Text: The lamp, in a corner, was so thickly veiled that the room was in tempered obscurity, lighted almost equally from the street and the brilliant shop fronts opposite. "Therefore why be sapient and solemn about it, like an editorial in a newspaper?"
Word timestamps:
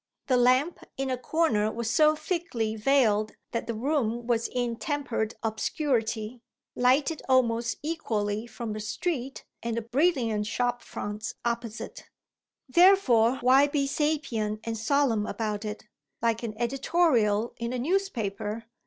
The 0.25 0.35
lamp, 0.35 0.79
in 0.97 1.11
a 1.11 1.15
corner, 1.19 1.71
was 1.71 1.87
so 1.87 2.15
thickly 2.15 2.75
veiled 2.75 3.35
that 3.51 3.67
the 3.67 3.75
room 3.75 4.25
was 4.25 4.47
in 4.47 4.77
tempered 4.77 5.35
obscurity, 5.43 6.41
lighted 6.75 7.21
almost 7.29 7.77
equally 7.83 8.47
from 8.47 8.73
the 8.73 8.79
street 8.79 9.45
and 9.61 9.77
the 9.77 9.83
brilliant 9.83 10.47
shop 10.47 10.81
fronts 10.81 11.35
opposite. 11.45 12.09
"Therefore 12.67 13.35
why 13.41 13.67
be 13.67 13.85
sapient 13.85 14.61
and 14.63 14.75
solemn 14.75 15.27
about 15.27 15.65
it, 15.65 15.85
like 16.19 16.41
an 16.41 16.55
editorial 16.57 17.53
in 17.57 17.71
a 17.71 17.77
newspaper?" 17.77 18.65